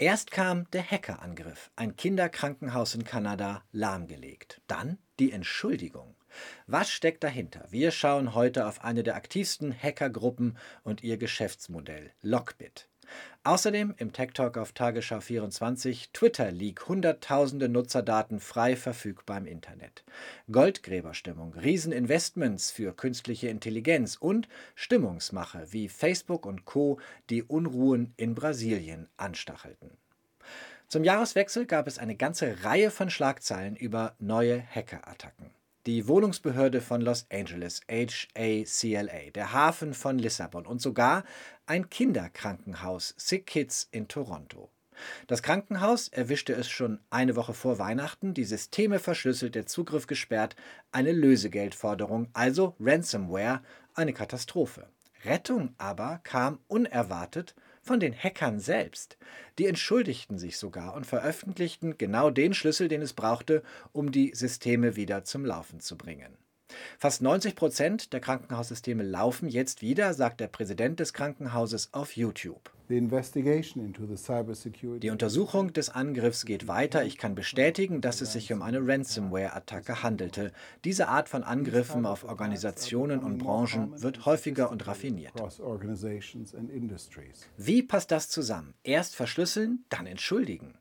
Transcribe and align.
Erst 0.00 0.30
kam 0.30 0.64
der 0.70 0.82
Hackerangriff, 0.82 1.70
ein 1.76 1.94
Kinderkrankenhaus 1.94 2.94
in 2.94 3.04
Kanada 3.04 3.62
lahmgelegt. 3.70 4.62
Dann 4.66 4.96
die 5.18 5.30
Entschuldigung. 5.30 6.16
Was 6.66 6.90
steckt 6.90 7.22
dahinter? 7.22 7.66
Wir 7.68 7.90
schauen 7.90 8.34
heute 8.34 8.66
auf 8.66 8.82
eine 8.82 9.02
der 9.02 9.14
aktivsten 9.14 9.74
Hackergruppen 9.74 10.56
und 10.84 11.02
ihr 11.02 11.18
Geschäftsmodell, 11.18 12.14
Lockbit. 12.22 12.88
Außerdem 13.42 13.94
im 13.96 14.12
Tech 14.12 14.32
Talk 14.34 14.58
auf 14.58 14.72
Tagesschau 14.72 15.20
24 15.20 16.10
Twitter 16.12 16.50
Leak 16.50 16.88
hunderttausende 16.88 17.68
Nutzerdaten 17.68 18.38
frei 18.38 18.76
verfügbar 18.76 19.38
im 19.38 19.46
Internet. 19.46 20.04
Goldgräberstimmung, 20.52 21.54
Rieseninvestments 21.54 22.70
für 22.70 22.92
künstliche 22.92 23.48
Intelligenz 23.48 24.16
und 24.16 24.48
Stimmungsmache 24.74 25.66
wie 25.70 25.88
Facebook 25.88 26.44
und 26.44 26.66
Co. 26.66 26.98
die 27.30 27.42
Unruhen 27.42 28.12
in 28.16 28.34
Brasilien 28.34 29.08
anstachelten. 29.16 29.90
Zum 30.88 31.04
Jahreswechsel 31.04 31.66
gab 31.66 31.86
es 31.86 31.98
eine 31.98 32.16
ganze 32.16 32.64
Reihe 32.64 32.90
von 32.90 33.10
Schlagzeilen 33.10 33.76
über 33.76 34.16
neue 34.18 34.60
Hackerattacken. 34.60 35.50
Die 35.86 36.06
Wohnungsbehörde 36.06 36.82
von 36.82 37.00
Los 37.00 37.24
Angeles, 37.32 37.80
HACLA, 37.88 39.30
der 39.34 39.52
Hafen 39.54 39.94
von 39.94 40.18
Lissabon 40.18 40.66
und 40.66 40.82
sogar 40.82 41.24
ein 41.64 41.88
Kinderkrankenhaus, 41.88 43.14
Sick 43.16 43.46
Kids 43.46 43.88
in 43.90 44.06
Toronto. 44.06 44.70
Das 45.26 45.42
Krankenhaus 45.42 46.08
erwischte 46.08 46.52
es 46.52 46.68
schon 46.68 47.00
eine 47.08 47.34
Woche 47.34 47.54
vor 47.54 47.78
Weihnachten, 47.78 48.34
die 48.34 48.44
Systeme 48.44 48.98
verschlüsselt, 48.98 49.54
der 49.54 49.64
Zugriff 49.64 50.06
gesperrt, 50.06 50.54
eine 50.92 51.12
Lösegeldforderung, 51.12 52.28
also 52.34 52.76
Ransomware, 52.78 53.62
eine 53.94 54.12
Katastrophe. 54.12 54.86
Rettung 55.24 55.74
aber 55.78 56.20
kam 56.24 56.58
unerwartet 56.68 57.54
von 57.82 58.00
den 58.00 58.14
Hackern 58.14 58.60
selbst. 58.60 59.16
Die 59.58 59.66
entschuldigten 59.66 60.38
sich 60.38 60.56
sogar 60.56 60.94
und 60.94 61.06
veröffentlichten 61.06 61.98
genau 61.98 62.30
den 62.30 62.54
Schlüssel, 62.54 62.88
den 62.88 63.02
es 63.02 63.12
brauchte, 63.12 63.62
um 63.92 64.12
die 64.12 64.32
Systeme 64.34 64.96
wieder 64.96 65.24
zum 65.24 65.44
Laufen 65.44 65.80
zu 65.80 65.96
bringen. 65.96 66.36
Fast 66.98 67.22
90 67.22 67.56
Prozent 67.56 68.12
der 68.12 68.20
Krankenhaussysteme 68.20 69.02
laufen 69.02 69.48
jetzt 69.48 69.82
wieder, 69.82 70.14
sagt 70.14 70.40
der 70.40 70.48
Präsident 70.48 71.00
des 71.00 71.12
Krankenhauses 71.12 71.92
auf 71.92 72.16
YouTube. 72.16 72.70
Die 72.90 72.98
Untersuchung 75.10 75.72
des 75.72 75.90
Angriffs 75.90 76.44
geht 76.44 76.66
weiter. 76.66 77.04
Ich 77.04 77.18
kann 77.18 77.36
bestätigen, 77.36 78.00
dass 78.00 78.20
es 78.20 78.32
sich 78.32 78.52
um 78.52 78.62
eine 78.62 78.84
Ransomware-Attacke 78.84 80.02
handelte. 80.02 80.50
Diese 80.84 81.06
Art 81.06 81.28
von 81.28 81.44
Angriffen 81.44 82.04
auf 82.04 82.24
Organisationen 82.24 83.20
und 83.20 83.38
Branchen 83.38 84.02
wird 84.02 84.26
häufiger 84.26 84.72
und 84.72 84.88
raffiniert. 84.88 85.34
Wie 87.56 87.82
passt 87.82 88.10
das 88.10 88.28
zusammen? 88.28 88.74
Erst 88.82 89.14
verschlüsseln, 89.14 89.84
dann 89.88 90.06
entschuldigen. 90.06 90.74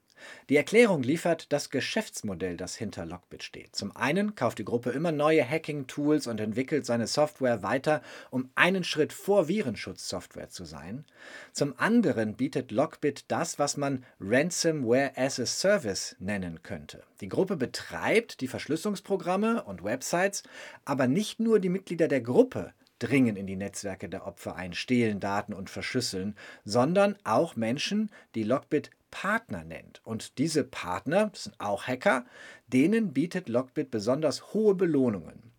Die 0.50 0.58
Erklärung 0.58 1.04
liefert 1.04 1.52
das 1.52 1.70
Geschäftsmodell, 1.70 2.58
das 2.58 2.76
hinter 2.76 3.06
Lockbit 3.06 3.44
steht. 3.44 3.76
Zum 3.76 3.96
einen 3.96 4.36
kauft 4.36 4.60
die 4.60 4.66
Gruppe 4.66 4.92
immer 4.92 5.12
neue 5.12 5.48
Hacking-Tools 5.48 6.28
und 6.28 6.40
entwickelt 6.40 6.86
seine 6.86 7.08
Software 7.08 7.64
weiter, 7.64 8.02
um 8.32 8.50
einen 8.56 8.84
Schritt 8.84 9.14
vor 9.14 9.48
Virenschutzsoftware 9.48 10.50
zu 10.50 10.66
sein. 10.66 11.06
Zum 11.54 11.74
anderen 11.78 12.36
bietet 12.36 12.72
Lockbit 12.72 13.26
das, 13.28 13.60
was 13.60 13.78
man 13.78 14.06
Ransomware 14.20 15.12
as 15.16 15.40
a 15.40 15.46
Service 15.46 16.16
nennen 16.20 16.64
könnte. 16.64 17.04
Die 17.22 17.30
Gruppe 17.30 17.58
betreibt 17.58 18.42
die 18.42 18.48
Verschlüsselungsprogramme 18.48 19.64
und 19.64 19.84
Websites, 19.84 20.44
aber 20.86 21.08
nicht 21.08 21.40
nur 21.40 21.60
die 21.60 21.70
Mitglieder 21.70 22.08
der 22.08 22.22
Gruppe 22.22 22.74
dringen 23.00 23.36
in 23.36 23.48
die 23.48 23.56
Netzwerke 23.56 24.10
der 24.10 24.28
Opfer 24.28 24.56
ein, 24.56 24.74
stehlen 24.74 25.20
Daten 25.20 25.54
und 25.54 25.70
verschlüsseln, 25.70 26.36
sondern 26.66 27.16
auch 27.24 27.56
Menschen, 27.56 28.12
die 28.36 28.44
Lockbit 28.44 28.92
Partner 29.12 29.64
nennt. 29.64 30.02
Und 30.04 30.38
diese 30.38 30.64
Partner, 30.64 31.30
das 31.32 31.46
sind 31.46 31.60
auch 31.60 31.88
Hacker, 31.88 32.26
denen 32.68 33.14
bietet 33.14 33.50
Lockbit 33.50 33.92
besonders 33.92 34.54
hohe 34.54 34.76
Belohnungen. 34.76 35.50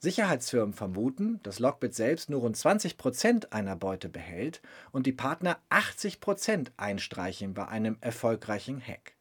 Sicherheitsfirmen 0.00 0.74
vermuten, 0.74 1.40
dass 1.42 1.58
Lockbit 1.58 1.94
selbst 1.94 2.30
nur 2.30 2.40
rund 2.40 2.56
20% 2.56 3.50
einer 3.50 3.74
Beute 3.74 4.08
behält 4.08 4.62
und 4.92 5.06
die 5.06 5.12
Partner 5.12 5.58
80% 5.70 6.68
einstreichen 6.76 7.52
bei 7.54 7.66
einem 7.66 7.96
erfolgreichen 8.00 8.80
Hack. 8.80 9.14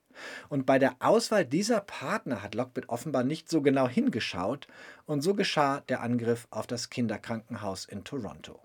Und 0.49 0.65
bei 0.65 0.79
der 0.79 0.95
Auswahl 0.99 1.45
dieser 1.45 1.81
Partner 1.81 2.43
hat 2.43 2.55
Lockbit 2.55 2.89
offenbar 2.89 3.23
nicht 3.23 3.49
so 3.49 3.61
genau 3.61 3.87
hingeschaut 3.87 4.67
und 5.05 5.21
so 5.21 5.33
geschah 5.33 5.81
der 5.81 6.01
Angriff 6.01 6.47
auf 6.51 6.67
das 6.67 6.89
Kinderkrankenhaus 6.89 7.85
in 7.85 8.03
Toronto. 8.03 8.59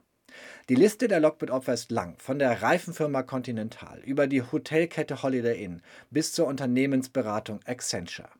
Die 0.68 0.74
Liste 0.74 1.08
der 1.08 1.20
Lockbit-Opfer 1.20 1.74
ist 1.74 1.90
lang, 1.90 2.16
von 2.18 2.38
der 2.38 2.62
Reifenfirma 2.62 3.22
Continental 3.22 4.00
über 4.00 4.26
die 4.26 4.42
Hotelkette 4.42 5.22
Holiday 5.22 5.62
Inn 5.62 5.82
bis 6.10 6.32
zur 6.32 6.46
Unternehmensberatung 6.46 7.60
Accenture. 7.64 8.30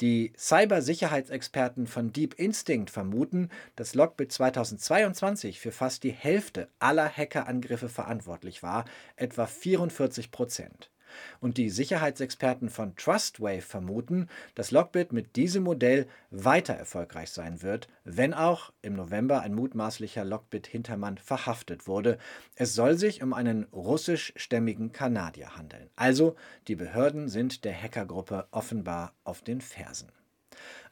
Die 0.00 0.32
Cybersicherheitsexperten 0.36 1.86
von 1.86 2.12
Deep 2.12 2.34
Instinct 2.34 2.90
vermuten, 2.90 3.50
dass 3.76 3.94
Lockbit 3.94 4.32
2022 4.32 5.60
für 5.60 5.70
fast 5.70 6.02
die 6.02 6.10
Hälfte 6.10 6.68
aller 6.78 7.08
Hackerangriffe 7.08 7.88
verantwortlich 7.88 8.62
war, 8.62 8.84
etwa 9.16 9.46
44 9.46 10.30
Prozent. 10.30 10.90
Und 11.40 11.56
die 11.56 11.70
Sicherheitsexperten 11.70 12.70
von 12.70 12.96
Trustwave 12.96 13.62
vermuten, 13.62 14.28
dass 14.54 14.70
Lockbit 14.70 15.12
mit 15.12 15.36
diesem 15.36 15.64
Modell 15.64 16.06
weiter 16.30 16.74
erfolgreich 16.74 17.30
sein 17.30 17.62
wird, 17.62 17.88
wenn 18.04 18.34
auch 18.34 18.72
im 18.82 18.94
November 18.94 19.40
ein 19.40 19.54
mutmaßlicher 19.54 20.24
Lockbit-Hintermann 20.24 21.18
verhaftet 21.18 21.86
wurde. 21.86 22.18
Es 22.56 22.74
soll 22.74 22.96
sich 22.96 23.22
um 23.22 23.32
einen 23.32 23.64
russischstämmigen 23.72 24.92
Kanadier 24.92 25.56
handeln. 25.56 25.90
Also 25.96 26.36
die 26.68 26.76
Behörden 26.76 27.28
sind 27.28 27.64
der 27.64 27.80
Hackergruppe 27.80 28.46
offenbar 28.50 29.12
auf 29.24 29.42
den 29.42 29.60
Fersen. 29.60 30.08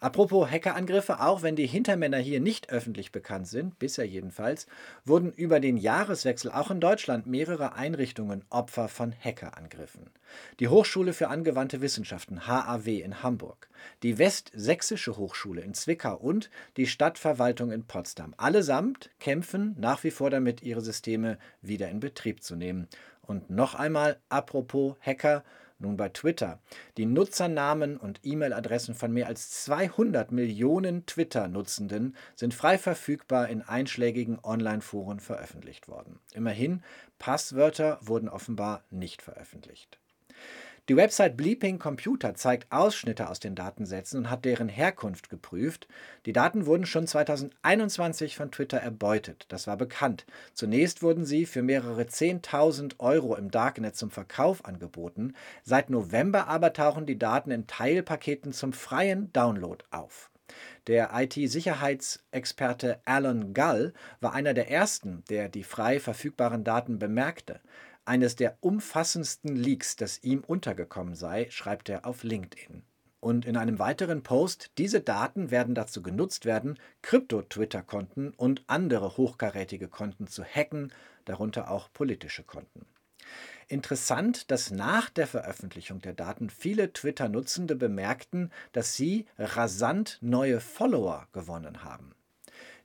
Apropos 0.00 0.50
Hackerangriffe, 0.50 1.21
auch 1.21 1.43
wenn 1.43 1.56
die 1.56 1.66
Hintermänner 1.66 2.16
hier 2.19 2.41
nicht 2.41 2.71
öffentlich 2.71 3.12
bekannt 3.12 3.48
sind, 3.48 3.78
bisher 3.78 4.06
jedenfalls, 4.06 4.66
wurden 5.04 5.32
über 5.32 5.60
den 5.60 5.76
Jahreswechsel 5.76 6.50
auch 6.50 6.71
in 6.71 6.81
Deutschland 6.81 7.26
mehrere 7.26 7.75
Einrichtungen 7.75 8.44
Opfer 8.48 8.88
von 8.88 9.12
Hackerangriffen. 9.12 10.10
Die 10.59 10.69
Hochschule 10.69 11.12
für 11.12 11.28
angewandte 11.28 11.82
Wissenschaften 11.82 12.47
HAW 12.47 13.00
in 13.00 13.22
Hamburg, 13.22 13.69
die 14.03 14.19
Westsächsische 14.19 15.16
Hochschule 15.16 15.60
in 15.60 15.75
Zwickau 15.75 16.16
und 16.16 16.50
die 16.77 16.87
Stadtverwaltung 16.87 17.71
in 17.71 17.84
Potsdam. 17.84 18.34
Allesamt 18.38 19.10
kämpfen 19.21 19.77
nach 19.78 20.03
wie 20.04 20.10
vor 20.10 20.31
damit, 20.31 20.62
ihre 20.62 20.81
Systeme 20.81 21.38
wieder 21.60 21.91
in 21.91 22.00
Betrieb 22.00 22.42
zu 22.42 22.56
nehmen. 22.56 22.88
Und 23.22 23.50
noch 23.50 23.75
einmal, 23.75 24.19
apropos 24.28 24.97
Hacker, 25.03 25.44
nun 25.81 25.97
bei 25.97 26.09
Twitter. 26.09 26.61
Die 26.97 27.07
Nutzernamen 27.07 27.97
und 27.97 28.21
E-Mail-Adressen 28.23 28.95
von 28.95 29.13
mehr 29.13 29.27
als 29.27 29.51
200 29.65 30.31
Millionen 30.33 31.07
Twitter-Nutzenden 31.07 32.17
sind 32.37 32.55
frei 32.55 32.79
verfügbar 32.79 33.49
in 33.49 33.63
einschlägigen 33.63 34.39
Online-Foren 34.43 35.21
veröffentlicht 35.21 35.89
worden. 35.89 36.21
Immerhin, 36.35 36.83
Passwörter 37.19 37.99
wurden 38.03 38.29
offenbar 38.29 38.85
nicht 38.91 39.23
veröffentlicht. 39.23 39.99
Die 40.91 40.97
Website 40.97 41.37
Bleeping 41.37 41.78
Computer 41.78 42.34
zeigt 42.34 42.73
Ausschnitte 42.73 43.28
aus 43.28 43.39
den 43.39 43.55
Datensätzen 43.55 44.19
und 44.19 44.28
hat 44.28 44.45
deren 44.45 44.69
Herkunft 44.69 45.31
geprüft. 45.31 45.87
Die 46.27 46.33
Daten 46.33 46.67
wurden 46.67 46.84
schon 46.84 47.06
2021 47.06 48.34
von 48.34 48.51
Twitter 48.51 48.78
erbeutet. 48.78 49.47
Das 49.51 49.69
war 49.69 49.77
bekannt. 49.77 50.27
Zunächst 50.53 51.01
wurden 51.01 51.25
sie 51.25 51.47
für 51.47 51.62
mehrere 51.62 52.03
10.000 52.03 52.99
Euro 52.99 53.37
im 53.37 53.53
Darknet 53.53 53.95
zum 53.95 54.11
Verkauf 54.11 54.65
angeboten. 54.65 55.34
Seit 55.62 55.91
November 55.91 56.49
aber 56.49 56.73
tauchen 56.73 57.07
die 57.07 57.21
Daten 57.21 57.53
in 57.53 57.69
Teilpaketen 57.69 58.53
zum 58.53 58.72
freien 58.72 59.33
Download 59.33 59.84
auf. 59.93 60.28
Der 60.89 61.11
IT-Sicherheitsexperte 61.15 62.99
Alan 63.05 63.55
Gull 63.55 63.93
war 64.21 64.33
einer 64.33 64.55
der 64.55 64.69
ersten, 64.69 65.22
der 65.31 65.49
die 65.49 65.62
frei 65.62 66.01
verfügbaren 66.01 66.65
Daten 66.65 66.99
bemerkte. 66.99 67.61
Eines 68.10 68.34
der 68.34 68.56
umfassendsten 68.59 69.54
Leaks, 69.54 69.94
das 69.94 70.21
ihm 70.25 70.41
untergekommen 70.41 71.15
sei, 71.15 71.47
schreibt 71.48 71.89
er 71.89 72.07
auf 72.07 72.24
LinkedIn. 72.24 72.83
Und 73.21 73.45
in 73.45 73.57
einem 73.57 73.78
weiteren 73.78 74.24
Post, 74.24 74.72
diese 74.78 75.01
Daten 75.01 75.53
werden 75.53 75.77
dazu 75.77 76.03
genutzt 76.03 76.45
werden, 76.45 76.77
Krypto-Twitter-Konten 77.03 78.30
und 78.30 78.65
andere 78.66 79.16
hochkarätige 79.16 79.86
Konten 79.86 80.27
zu 80.27 80.42
hacken, 80.42 80.92
darunter 81.24 81.71
auch 81.71 81.92
politische 81.92 82.42
Konten. 82.42 82.84
Interessant, 83.68 84.51
dass 84.51 84.72
nach 84.72 85.09
der 85.09 85.28
Veröffentlichung 85.28 86.01
der 86.01 86.15
Daten 86.15 86.51
viele 86.51 86.92
Twitter-Nutzende 86.92 87.77
bemerkten, 87.77 88.51
dass 88.72 88.97
sie 88.97 89.27
rasant 89.39 90.18
neue 90.21 90.59
Follower 90.59 91.28
gewonnen 91.30 91.84
haben. 91.84 92.16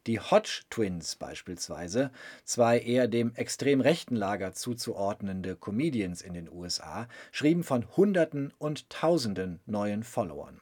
Die 0.07 0.19
Hodge 0.19 0.61
Twins 0.69 1.15
beispielsweise, 1.15 2.11
zwei 2.43 2.79
eher 2.79 3.07
dem 3.07 3.33
extrem 3.33 3.81
rechten 3.81 4.15
Lager 4.15 4.53
zuzuordnende 4.53 5.55
Comedians 5.55 6.21
in 6.21 6.35
den 6.35 6.47
USA, 6.51 7.07
schrieben 7.31 7.63
von 7.63 7.87
Hunderten 7.97 8.53
und 8.59 8.87
Tausenden 8.91 9.61
neuen 9.65 10.03
Followern. 10.03 10.61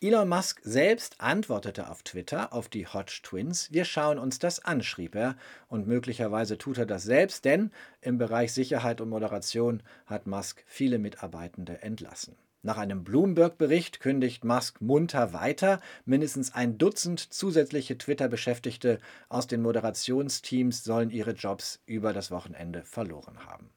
Elon 0.00 0.28
Musk 0.28 0.60
selbst 0.64 1.20
antwortete 1.20 1.88
auf 1.88 2.02
Twitter 2.02 2.52
auf 2.52 2.68
die 2.68 2.88
Hodge 2.88 3.20
Twins, 3.22 3.70
wir 3.70 3.84
schauen 3.84 4.18
uns 4.18 4.40
das 4.40 4.64
an, 4.64 4.82
schrieb 4.82 5.14
er, 5.14 5.36
und 5.68 5.86
möglicherweise 5.86 6.58
tut 6.58 6.78
er 6.78 6.86
das 6.86 7.04
selbst, 7.04 7.44
denn 7.44 7.70
im 8.00 8.18
Bereich 8.18 8.52
Sicherheit 8.52 9.00
und 9.00 9.10
Moderation 9.10 9.84
hat 10.06 10.26
Musk 10.26 10.64
viele 10.66 10.98
Mitarbeitende 10.98 11.82
entlassen. 11.82 12.34
Nach 12.62 12.76
einem 12.76 13.04
Bloomberg-Bericht 13.04 14.00
kündigt 14.00 14.44
Musk 14.44 14.80
munter 14.82 15.32
weiter. 15.32 15.80
Mindestens 16.04 16.54
ein 16.54 16.76
Dutzend 16.76 17.32
zusätzliche 17.32 17.96
Twitter-Beschäftigte 17.96 18.98
aus 19.30 19.46
den 19.46 19.62
Moderationsteams 19.62 20.84
sollen 20.84 21.10
ihre 21.10 21.32
Jobs 21.32 21.80
über 21.86 22.12
das 22.12 22.30
Wochenende 22.30 22.84
verloren 22.84 23.46
haben. 23.46 23.70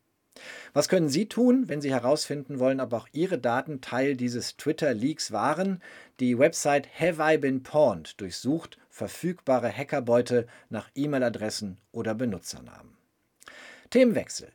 Was 0.73 0.89
können 0.89 1.07
Sie 1.07 1.29
tun, 1.29 1.69
wenn 1.69 1.79
Sie 1.79 1.91
herausfinden 1.91 2.59
wollen, 2.59 2.81
ob 2.81 2.91
auch 2.93 3.07
Ihre 3.13 3.37
Daten 3.37 3.81
Teil 3.81 4.17
dieses 4.17 4.57
Twitter-Leaks 4.57 5.31
waren? 5.31 5.81
Die 6.19 6.37
Website 6.37 6.87
Have 6.99 7.21
I 7.21 7.37
Been 7.37 7.63
Pawned 7.63 8.19
durchsucht 8.19 8.77
verfügbare 8.89 9.71
Hackerbeute 9.71 10.47
nach 10.69 10.89
E-Mail-Adressen 10.95 11.77
oder 11.91 12.15
Benutzernamen. 12.15 12.97
Themenwechsel. 13.89 14.51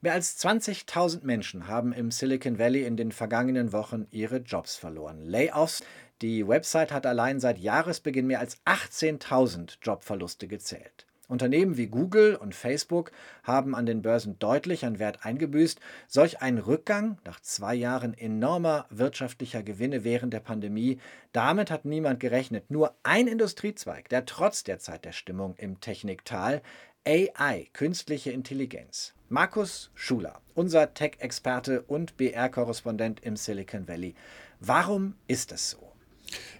Mehr 0.00 0.12
als 0.12 0.38
20.000 0.38 1.24
Menschen 1.24 1.66
haben 1.66 1.92
im 1.92 2.12
Silicon 2.12 2.60
Valley 2.60 2.84
in 2.84 2.96
den 2.96 3.10
vergangenen 3.10 3.72
Wochen 3.72 4.06
ihre 4.12 4.36
Jobs 4.36 4.76
verloren. 4.76 5.24
Layoffs. 5.24 5.82
Die 6.22 6.46
Website 6.46 6.92
hat 6.92 7.04
allein 7.04 7.40
seit 7.40 7.58
Jahresbeginn 7.58 8.28
mehr 8.28 8.38
als 8.38 8.64
18.000 8.64 9.78
Jobverluste 9.82 10.46
gezählt. 10.46 11.08
Unternehmen 11.26 11.76
wie 11.76 11.88
Google 11.88 12.36
und 12.36 12.54
Facebook 12.54 13.12
haben 13.42 13.74
an 13.74 13.86
den 13.86 14.00
Börsen 14.00 14.38
deutlich 14.38 14.86
an 14.86 14.98
Wert 14.98 15.26
eingebüßt. 15.26 15.78
Solch 16.06 16.40
ein 16.40 16.58
Rückgang 16.58 17.18
nach 17.24 17.40
zwei 17.40 17.74
Jahren 17.74 18.14
enormer 18.14 18.86
wirtschaftlicher 18.88 19.62
Gewinne 19.62 20.04
während 20.04 20.32
der 20.32 20.40
Pandemie, 20.40 21.00
damit 21.32 21.70
hat 21.70 21.84
niemand 21.84 22.20
gerechnet. 22.20 22.70
Nur 22.70 22.94
ein 23.02 23.26
Industriezweig, 23.26 24.08
der 24.08 24.24
trotz 24.24 24.64
der 24.64 24.78
Zeit 24.78 25.04
der 25.04 25.12
Stimmung 25.12 25.54
im 25.58 25.80
Techniktal 25.80 26.62
AI, 27.10 27.70
künstliche 27.72 28.32
Intelligenz. 28.32 29.14
Markus 29.30 29.90
Schuler, 29.94 30.42
unser 30.54 30.92
Tech-Experte 30.92 31.80
und 31.80 32.18
BR-Korrespondent 32.18 33.20
im 33.20 33.34
Silicon 33.34 33.88
Valley. 33.88 34.14
Warum 34.60 35.14
ist 35.26 35.50
es 35.50 35.70
so? 35.70 35.87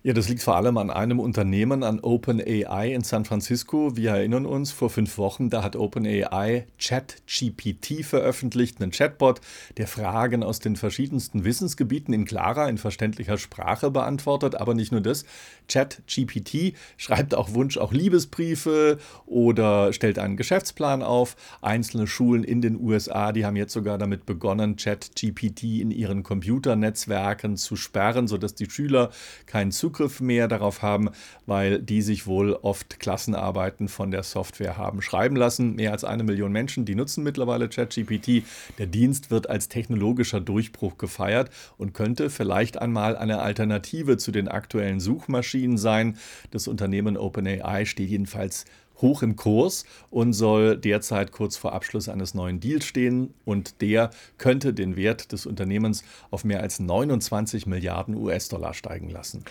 Ja, 0.04 0.12
das 0.12 0.28
liegt 0.28 0.42
vor 0.42 0.54
allem 0.54 0.76
an 0.76 0.90
einem 0.90 1.18
Unternehmen, 1.18 1.82
an 1.82 1.98
OpenAI 1.98 2.94
in 2.94 3.02
San 3.02 3.24
Francisco. 3.24 3.96
Wir 3.96 4.12
erinnern 4.12 4.46
uns, 4.46 4.70
vor 4.70 4.90
fünf 4.90 5.18
Wochen, 5.18 5.50
da 5.50 5.64
hat 5.64 5.74
OpenAI 5.74 6.66
ChatGPT 6.78 8.04
veröffentlicht, 8.04 8.80
einen 8.80 8.92
Chatbot, 8.92 9.40
der 9.76 9.88
Fragen 9.88 10.44
aus 10.44 10.60
den 10.60 10.76
verschiedensten 10.76 11.44
Wissensgebieten 11.44 12.14
in 12.14 12.26
klarer, 12.26 12.68
in 12.68 12.78
verständlicher 12.78 13.38
Sprache 13.38 13.90
beantwortet. 13.90 14.54
Aber 14.54 14.72
nicht 14.72 14.92
nur 14.92 15.00
das, 15.00 15.24
ChatGPT 15.68 16.74
schreibt 16.96 17.34
auch 17.34 17.54
Wunsch, 17.54 17.76
auch 17.76 17.92
Liebesbriefe 17.92 18.98
oder 19.26 19.92
stellt 19.92 20.20
einen 20.20 20.36
Geschäftsplan 20.36 21.02
auf. 21.02 21.34
Einzelne 21.60 22.06
Schulen 22.06 22.44
in 22.44 22.62
den 22.62 22.80
USA, 22.80 23.32
die 23.32 23.44
haben 23.44 23.56
jetzt 23.56 23.72
sogar 23.72 23.98
damit 23.98 24.26
begonnen, 24.26 24.76
ChatGPT 24.76 25.64
in 25.80 25.90
ihren 25.90 26.22
Computernetzwerken 26.22 27.56
zu 27.56 27.74
sperren, 27.74 28.28
sodass 28.28 28.54
die 28.54 28.70
Schüler 28.70 29.10
keinen 29.46 29.72
Zugriff 29.72 29.87
Zugriff 29.88 30.20
mehr 30.20 30.48
darauf 30.48 30.82
haben, 30.82 31.08
weil 31.46 31.80
die 31.80 32.02
sich 32.02 32.26
wohl 32.26 32.52
oft 32.52 33.00
Klassenarbeiten 33.00 33.88
von 33.88 34.10
der 34.10 34.22
Software 34.22 34.76
haben 34.76 35.00
schreiben 35.00 35.34
lassen. 35.34 35.76
Mehr 35.76 35.92
als 35.92 36.04
eine 36.04 36.24
Million 36.24 36.52
Menschen, 36.52 36.84
die 36.84 36.94
nutzen 36.94 37.24
mittlerweile 37.24 37.70
ChatGPT. 37.70 38.42
Der 38.76 38.86
Dienst 38.86 39.30
wird 39.30 39.48
als 39.48 39.70
technologischer 39.70 40.40
Durchbruch 40.40 40.98
gefeiert 40.98 41.48
und 41.78 41.94
könnte 41.94 42.28
vielleicht 42.28 42.76
einmal 42.76 43.16
eine 43.16 43.40
Alternative 43.40 44.18
zu 44.18 44.30
den 44.30 44.48
aktuellen 44.48 45.00
Suchmaschinen 45.00 45.78
sein. 45.78 46.18
Das 46.50 46.68
Unternehmen 46.68 47.16
OpenAI 47.16 47.86
steht 47.86 48.10
jedenfalls 48.10 48.66
hoch 49.00 49.22
im 49.22 49.36
Kurs 49.36 49.84
und 50.10 50.32
soll 50.32 50.76
derzeit 50.76 51.32
kurz 51.32 51.56
vor 51.56 51.72
Abschluss 51.72 52.08
eines 52.08 52.34
neuen 52.34 52.60
Deals 52.60 52.84
stehen 52.84 53.34
und 53.44 53.80
der 53.80 54.10
könnte 54.38 54.74
den 54.74 54.96
Wert 54.96 55.32
des 55.32 55.46
Unternehmens 55.46 56.04
auf 56.30 56.44
mehr 56.44 56.60
als 56.60 56.80
29 56.80 57.66
Milliarden 57.66 58.14
US-Dollar 58.14 58.74
steigen 58.74 59.10
lassen. 59.10 59.44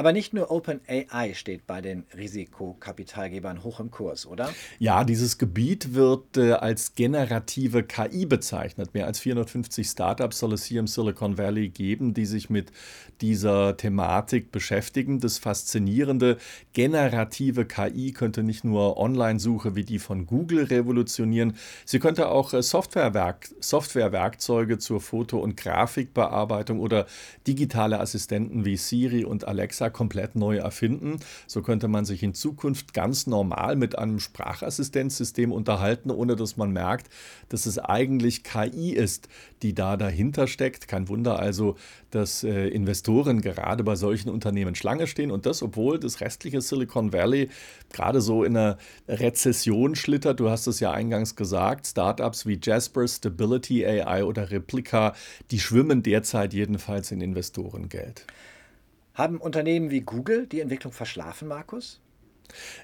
Aber 0.00 0.14
nicht 0.14 0.32
nur 0.32 0.50
OpenAI 0.50 1.34
steht 1.34 1.66
bei 1.66 1.82
den 1.82 2.04
Risikokapitalgebern 2.16 3.62
hoch 3.62 3.80
im 3.80 3.90
Kurs, 3.90 4.24
oder? 4.24 4.48
Ja, 4.78 5.04
dieses 5.04 5.36
Gebiet 5.36 5.92
wird 5.92 6.38
äh, 6.38 6.52
als 6.52 6.94
generative 6.94 7.82
KI 7.82 8.24
bezeichnet. 8.24 8.94
Mehr 8.94 9.04
als 9.04 9.20
450 9.20 9.86
Startups 9.86 10.38
soll 10.38 10.54
es 10.54 10.64
hier 10.64 10.80
im 10.80 10.86
Silicon 10.86 11.36
Valley 11.36 11.68
geben, 11.68 12.14
die 12.14 12.24
sich 12.24 12.48
mit 12.48 12.72
dieser 13.20 13.76
Thematik 13.76 14.50
beschäftigen. 14.50 15.20
Das 15.20 15.36
Faszinierende, 15.36 16.38
generative 16.72 17.66
KI 17.66 18.12
könnte 18.12 18.42
nicht 18.42 18.64
nur 18.64 18.96
Online-Suche 18.96 19.76
wie 19.76 19.84
die 19.84 19.98
von 19.98 20.24
Google 20.24 20.64
revolutionieren, 20.64 21.58
sie 21.84 21.98
könnte 21.98 22.30
auch 22.30 22.54
äh, 22.54 22.62
Softwarewerk 22.62 23.50
Softwarewerkzeuge 23.60 24.78
zur 24.78 25.02
Foto- 25.02 25.40
und 25.40 25.58
Grafikbearbeitung 25.58 26.80
oder 26.80 27.04
digitale 27.46 28.00
Assistenten 28.00 28.64
wie 28.64 28.78
Siri 28.78 29.26
und 29.26 29.46
Alexa 29.46 29.89
komplett 29.90 30.36
neu 30.36 30.56
erfinden. 30.56 31.20
So 31.46 31.62
könnte 31.62 31.88
man 31.88 32.04
sich 32.04 32.22
in 32.22 32.34
Zukunft 32.34 32.94
ganz 32.94 33.26
normal 33.26 33.76
mit 33.76 33.98
einem 33.98 34.20
Sprachassistenzsystem 34.20 35.52
unterhalten, 35.52 36.10
ohne 36.10 36.36
dass 36.36 36.56
man 36.56 36.72
merkt, 36.72 37.08
dass 37.48 37.66
es 37.66 37.78
eigentlich 37.78 38.44
KI 38.44 38.92
ist, 38.92 39.28
die 39.62 39.74
da 39.74 39.96
dahinter 39.96 40.46
steckt. 40.46 40.88
Kein 40.88 41.08
Wunder 41.08 41.38
also, 41.38 41.76
dass 42.10 42.44
äh, 42.44 42.68
Investoren 42.68 43.40
gerade 43.40 43.84
bei 43.84 43.96
solchen 43.96 44.30
Unternehmen 44.30 44.74
Schlange 44.74 45.06
stehen 45.06 45.30
und 45.30 45.46
das, 45.46 45.62
obwohl 45.62 45.98
das 45.98 46.20
restliche 46.20 46.60
Silicon 46.60 47.12
Valley 47.12 47.48
gerade 47.92 48.20
so 48.20 48.44
in 48.44 48.56
einer 48.56 48.78
Rezession 49.08 49.94
schlittert. 49.94 50.40
Du 50.40 50.50
hast 50.50 50.66
es 50.66 50.80
ja 50.80 50.92
eingangs 50.92 51.36
gesagt, 51.36 51.86
Startups 51.86 52.46
wie 52.46 52.58
Jasper, 52.62 53.06
Stability 53.06 53.84
AI 53.86 54.24
oder 54.24 54.50
Replica, 54.50 55.14
die 55.50 55.60
schwimmen 55.60 56.02
derzeit 56.02 56.54
jedenfalls 56.54 57.10
in 57.10 57.20
Investorengeld. 57.20 58.26
Haben 59.20 59.36
Unternehmen 59.36 59.90
wie 59.90 60.00
Google 60.00 60.46
die 60.46 60.60
Entwicklung 60.60 60.94
verschlafen, 60.94 61.46
Markus? 61.46 62.00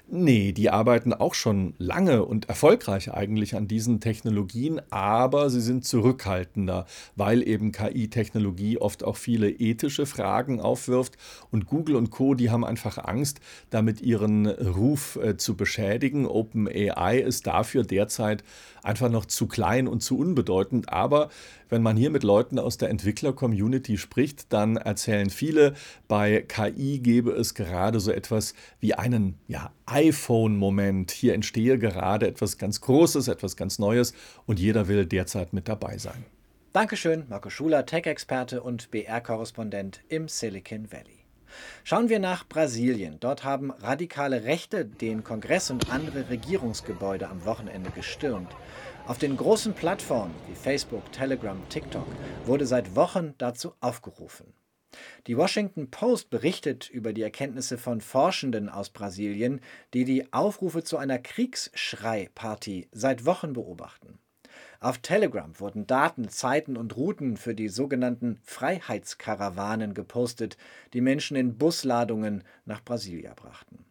Nee, 0.09 0.51
die 0.51 0.69
arbeiten 0.69 1.13
auch 1.13 1.33
schon 1.33 1.73
lange 1.77 2.25
und 2.25 2.49
erfolgreich 2.49 3.13
eigentlich 3.13 3.55
an 3.55 3.67
diesen 3.67 3.99
Technologien, 3.99 4.81
aber 4.89 5.49
sie 5.49 5.61
sind 5.61 5.85
zurückhaltender, 5.85 6.85
weil 7.15 7.47
eben 7.47 7.71
KI-Technologie 7.71 8.77
oft 8.77 9.03
auch 9.03 9.17
viele 9.17 9.49
ethische 9.49 10.05
Fragen 10.05 10.61
aufwirft 10.61 11.17
und 11.51 11.65
Google 11.67 11.95
und 11.95 12.09
Co, 12.09 12.33
die 12.33 12.49
haben 12.49 12.65
einfach 12.65 12.97
Angst, 12.97 13.39
damit 13.69 14.01
ihren 14.01 14.47
Ruf 14.47 15.17
äh, 15.17 15.37
zu 15.37 15.55
beschädigen. 15.55 16.25
OpenAI 16.25 17.19
ist 17.19 17.47
dafür 17.47 17.83
derzeit 17.83 18.43
einfach 18.83 19.09
noch 19.09 19.25
zu 19.25 19.47
klein 19.47 19.87
und 19.87 20.01
zu 20.01 20.17
unbedeutend, 20.17 20.91
aber 20.91 21.29
wenn 21.69 21.81
man 21.81 21.97
hier 21.97 22.09
mit 22.09 22.23
Leuten 22.23 22.59
aus 22.59 22.77
der 22.77 22.89
Entwickler-Community 22.89 23.97
spricht, 23.97 24.53
dann 24.53 24.77
erzählen 24.77 25.29
viele, 25.29 25.73
bei 26.07 26.41
KI 26.47 26.99
gebe 26.99 27.31
es 27.31 27.53
gerade 27.53 27.99
so 27.99 28.11
etwas 28.11 28.53
wie 28.79 28.93
einen 28.93 29.35
ja, 29.47 29.56
iPhone-Moment. 29.85 31.11
Hier 31.11 31.33
entstehe 31.33 31.77
gerade 31.77 32.27
etwas 32.27 32.57
ganz 32.57 32.81
Großes, 32.81 33.27
etwas 33.27 33.55
ganz 33.55 33.79
Neues 33.79 34.13
und 34.45 34.59
jeder 34.59 34.87
will 34.87 35.05
derzeit 35.05 35.53
mit 35.53 35.67
dabei 35.67 35.97
sein. 35.97 36.25
Dankeschön, 36.73 37.25
Marco 37.29 37.49
Schuler, 37.49 37.85
Tech-Experte 37.85 38.61
und 38.61 38.91
BR-Korrespondent 38.91 40.01
im 40.09 40.27
Silicon 40.27 40.91
Valley. 40.91 41.25
Schauen 41.83 42.09
wir 42.09 42.19
nach 42.19 42.47
Brasilien. 42.47 43.17
Dort 43.19 43.43
haben 43.43 43.71
radikale 43.71 44.43
Rechte 44.43 44.85
den 44.85 45.23
Kongress 45.23 45.71
und 45.71 45.89
andere 45.91 46.29
Regierungsgebäude 46.29 47.29
am 47.29 47.45
Wochenende 47.45 47.89
gestürmt. 47.91 48.51
Auf 49.07 49.17
den 49.17 49.37
großen 49.37 49.73
Plattformen 49.73 50.35
wie 50.47 50.55
Facebook, 50.55 51.11
Telegram, 51.13 51.57
TikTok 51.69 52.07
wurde 52.45 52.65
seit 52.65 52.95
Wochen 52.95 53.33
dazu 53.37 53.73
aufgerufen. 53.79 54.56
Die 55.27 55.37
Washington 55.37 55.89
Post 55.89 56.29
berichtet 56.29 56.89
über 56.89 57.13
die 57.13 57.21
Erkenntnisse 57.21 57.77
von 57.77 58.01
Forschenden 58.01 58.69
aus 58.69 58.89
Brasilien, 58.89 59.61
die 59.93 60.05
die 60.05 60.31
Aufrufe 60.33 60.83
zu 60.83 60.97
einer 60.97 61.19
Kriegsschrei-Party 61.19 62.87
seit 62.91 63.25
Wochen 63.25 63.53
beobachten. 63.53 64.19
Auf 64.79 64.99
Telegram 64.99 65.59
wurden 65.59 65.87
Daten, 65.87 66.29
Zeiten 66.29 66.77
und 66.77 66.95
Routen 66.95 67.37
für 67.37 67.55
die 67.55 67.69
sogenannten 67.69 68.39
Freiheitskarawanen 68.43 69.93
gepostet, 69.93 70.57
die 70.93 71.01
Menschen 71.01 71.35
in 71.35 71.57
Busladungen 71.57 72.43
nach 72.65 72.83
Brasilia 72.83 73.33
brachten. 73.33 73.85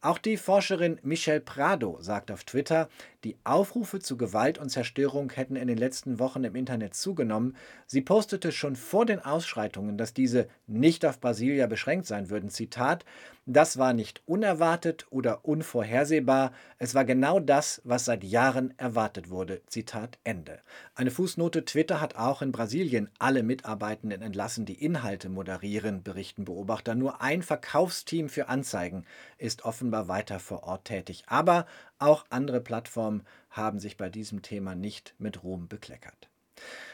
Auch 0.00 0.18
die 0.18 0.36
Forscherin 0.36 0.98
Michelle 1.02 1.40
Prado 1.40 1.98
sagt 2.00 2.30
auf 2.30 2.44
Twitter, 2.44 2.88
die 3.24 3.36
Aufrufe 3.42 3.98
zu 3.98 4.16
Gewalt 4.16 4.56
und 4.56 4.68
Zerstörung 4.68 5.32
hätten 5.32 5.56
in 5.56 5.66
den 5.66 5.78
letzten 5.78 6.20
Wochen 6.20 6.44
im 6.44 6.54
Internet 6.54 6.94
zugenommen. 6.94 7.56
Sie 7.86 8.00
postete 8.00 8.52
schon 8.52 8.76
vor 8.76 9.04
den 9.04 9.18
Ausschreitungen, 9.18 9.98
dass 9.98 10.14
diese 10.14 10.46
nicht 10.68 11.04
auf 11.04 11.18
Brasilia 11.18 11.66
beschränkt 11.66 12.06
sein 12.06 12.30
würden. 12.30 12.50
Zitat: 12.50 13.04
Das 13.44 13.78
war 13.78 13.94
nicht 13.94 14.22
unerwartet 14.26 15.06
oder 15.10 15.44
unvorhersehbar. 15.44 16.52
Es 16.78 16.94
war 16.94 17.04
genau 17.04 17.40
das, 17.40 17.80
was 17.82 18.04
seit 18.04 18.22
Jahren 18.22 18.74
erwartet 18.78 19.28
wurde. 19.28 19.62
Zitat 19.66 20.18
Ende. 20.22 20.60
Eine 20.94 21.10
Fußnote: 21.10 21.64
Twitter 21.64 22.00
hat 22.00 22.14
auch 22.14 22.42
in 22.42 22.52
Brasilien 22.52 23.08
alle 23.18 23.42
Mitarbeitenden 23.42 24.22
entlassen, 24.22 24.66
die 24.66 24.84
Inhalte 24.84 25.30
moderieren, 25.30 26.04
berichten 26.04 26.44
Beobachter. 26.44 26.94
Nur 26.94 27.22
ein 27.22 27.42
Verkaufsteam 27.42 28.28
für 28.28 28.48
Anzeigen 28.48 29.04
ist 29.36 29.64
offenbar 29.86 30.08
weiter 30.08 30.40
vor 30.40 30.64
Ort 30.64 30.86
tätig. 30.86 31.22
Aber 31.28 31.64
auch 31.98 32.24
andere 32.30 32.60
Plattformen 32.60 33.22
haben 33.50 33.78
sich 33.78 33.96
bei 33.96 34.08
diesem 34.08 34.42
Thema 34.42 34.74
nicht 34.74 35.14
mit 35.18 35.44
Ruhm 35.44 35.68
bekleckert. 35.68 36.28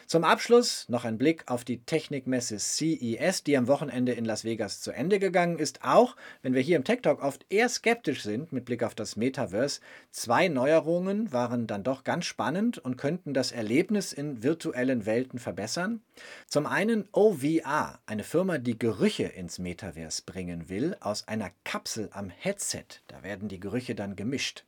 Zum 0.06 0.24
Abschluss 0.24 0.88
noch 0.90 1.06
ein 1.06 1.16
Blick 1.16 1.44
auf 1.50 1.64
die 1.64 1.84
Technikmesse 1.84 2.58
CES, 2.58 3.44
die 3.44 3.56
am 3.56 3.66
Wochenende 3.66 4.12
in 4.12 4.26
Las 4.26 4.44
Vegas 4.44 4.82
zu 4.82 4.90
Ende 4.90 5.18
gegangen 5.18 5.58
ist. 5.58 5.84
Auch 5.84 6.16
wenn 6.42 6.52
wir 6.52 6.60
hier 6.60 6.76
im 6.76 6.84
Tech 6.84 7.00
Talk 7.00 7.22
oft 7.22 7.46
eher 7.48 7.68
skeptisch 7.68 8.22
sind 8.22 8.52
mit 8.52 8.66
Blick 8.66 8.82
auf 8.82 8.94
das 8.94 9.16
Metaverse, 9.16 9.80
zwei 10.10 10.48
Neuerungen 10.48 11.32
waren 11.32 11.66
dann 11.66 11.82
doch 11.82 12.04
ganz 12.04 12.26
spannend 12.26 12.76
und 12.76 12.98
könnten 12.98 13.32
das 13.32 13.52
Erlebnis 13.52 14.12
in 14.12 14.42
virtuellen 14.42 15.06
Welten 15.06 15.38
verbessern. 15.38 16.02
Zum 16.46 16.66
einen 16.66 17.08
OVR, 17.12 17.98
eine 18.04 18.24
Firma, 18.24 18.58
die 18.58 18.78
Gerüche 18.78 19.24
ins 19.24 19.58
Metaverse 19.58 20.24
bringen 20.26 20.68
will, 20.68 20.94
aus 21.00 21.26
einer 21.26 21.52
Kapsel 21.64 22.10
am 22.12 22.28
Headset. 22.28 22.84
Da 23.08 23.22
werden 23.22 23.48
die 23.48 23.60
Gerüche 23.60 23.94
dann 23.94 24.14
gemischt. 24.14 24.66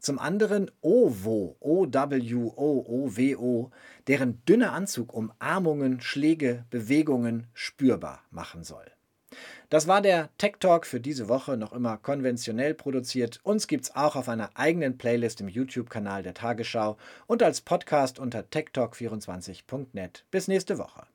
Zum 0.00 0.18
anderen 0.18 0.70
OVO, 0.80 1.56
O-W-O-O-W-O, 1.60 2.00
deren 4.06 4.44
dünner 4.46 4.72
Anzug 4.72 5.12
Umarmungen, 5.14 6.00
Schläge, 6.00 6.64
Bewegungen 6.70 7.46
spürbar 7.54 8.22
machen 8.30 8.64
soll. 8.64 8.86
Das 9.68 9.86
war 9.86 10.00
der 10.00 10.30
Tech 10.38 10.54
Talk 10.60 10.86
für 10.86 11.00
diese 11.00 11.28
Woche, 11.28 11.58
noch 11.58 11.74
immer 11.74 11.98
konventionell 11.98 12.72
produziert. 12.72 13.40
Uns 13.42 13.66
gibt's 13.66 13.94
auch 13.94 14.16
auf 14.16 14.30
einer 14.30 14.50
eigenen 14.54 14.96
Playlist 14.96 15.42
im 15.42 15.48
YouTube-Kanal 15.48 16.22
der 16.22 16.32
Tagesschau 16.32 16.96
und 17.26 17.42
als 17.42 17.60
Podcast 17.60 18.18
unter 18.18 18.40
techtalk24.net. 18.40 20.24
Bis 20.30 20.48
nächste 20.48 20.78
Woche. 20.78 21.06